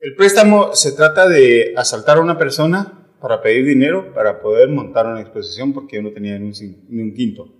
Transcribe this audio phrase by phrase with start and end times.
[0.00, 5.06] El préstamo se trata de asaltar a una persona para pedir dinero para poder montar
[5.06, 7.52] una exposición porque yo no tenía ni un, quinto.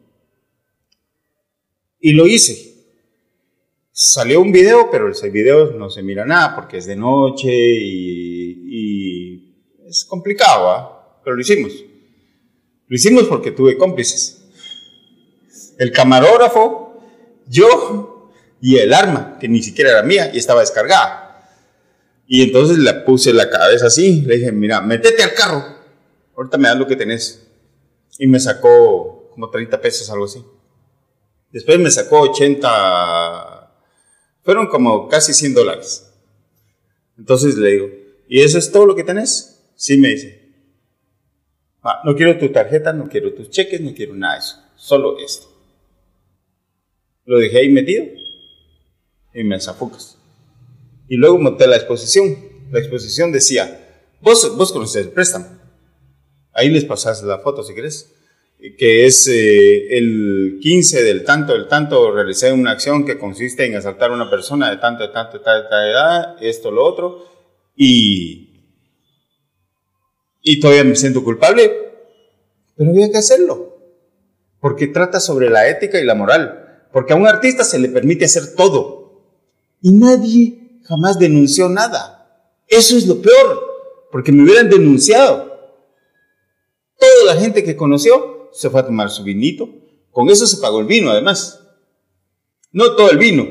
[2.00, 2.76] Y lo hice.
[3.92, 9.54] Salió un video, pero ese video no se mira nada porque es de noche y,
[9.86, 11.20] es complicado, ¿ah?
[11.22, 11.74] pero lo hicimos.
[12.86, 14.48] Lo hicimos porque tuve cómplices.
[15.78, 17.02] El camarógrafo,
[17.46, 21.29] yo y el arma, que ni siquiera era mía y estaba descargada.
[22.32, 25.64] Y entonces le puse la cabeza así, le dije, mira, métete al carro,
[26.36, 27.44] ahorita me das lo que tenés.
[28.20, 30.40] Y me sacó como 30 pesos, algo así.
[31.50, 33.74] Después me sacó 80,
[34.42, 36.08] fueron como casi 100 dólares.
[37.18, 37.88] Entonces le digo,
[38.28, 39.64] ¿y eso es todo lo que tenés?
[39.74, 40.54] Sí, me dice.
[41.82, 45.18] Ah, no quiero tu tarjeta, no quiero tus cheques, no quiero nada de eso, solo
[45.18, 45.48] esto.
[47.24, 48.06] Lo dejé ahí metido
[49.34, 50.19] y me zafucas.
[51.10, 52.36] Y luego monté la exposición.
[52.70, 55.46] La exposición decía, vos, vos conoces el préstamo.
[56.52, 58.14] Ahí les pasas la foto si querés.
[58.78, 63.74] Que es eh, el 15 del tanto, del tanto, realicé una acción que consiste en
[63.74, 66.84] asaltar a una persona de tanto, de tanto, de tal, de tal edad, esto, lo
[66.84, 67.26] otro.
[67.74, 68.68] Y,
[70.42, 71.72] y todavía me siento culpable.
[72.76, 73.80] Pero había que hacerlo.
[74.60, 76.86] Porque trata sobre la ética y la moral.
[76.92, 79.24] Porque a un artista se le permite hacer todo.
[79.82, 80.59] Y nadie
[80.90, 82.52] jamás denunció nada.
[82.66, 85.48] Eso es lo peor, porque me hubieran denunciado.
[86.98, 89.70] Toda la gente que conoció se fue a tomar su vinito.
[90.10, 91.60] Con eso se pagó el vino, además.
[92.72, 93.46] No todo el vino,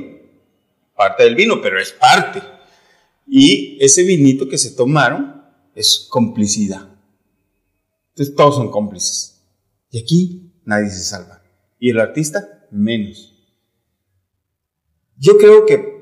[0.95, 2.41] parte del vino, pero es parte.
[3.25, 5.41] Y ese vinito que se tomaron
[5.75, 6.89] es complicidad.
[8.09, 9.45] Entonces todos son cómplices.
[9.91, 11.41] Y aquí nadie se salva.
[11.79, 13.33] Y el artista, menos.
[15.15, 15.98] Yo creo que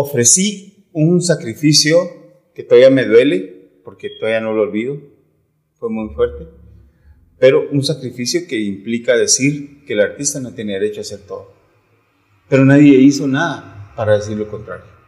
[0.00, 1.98] ofrecí un sacrificio
[2.54, 4.98] que todavía me duele, porque todavía no lo olvido,
[5.74, 6.48] fue muy fuerte,
[7.38, 11.52] pero un sacrificio que implica decir que el artista no tiene derecho a hacer todo.
[12.48, 14.99] Pero nadie hizo nada para decir lo contrario.